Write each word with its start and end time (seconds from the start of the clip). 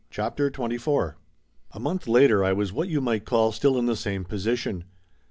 CHAPTER 0.09 0.49
XXIV 0.49 1.13
A 1.73 1.79
MONTH 1.79 2.07
later 2.07 2.43
I 2.43 2.53
was 2.53 2.73
what 2.73 2.87
you 2.87 3.01
might 3.01 3.23
call 3.23 3.51
still 3.51 3.77
in 3.77 3.85
> 3.85 3.85
the 3.85 3.95
same 3.95 4.25
position. 4.25 4.85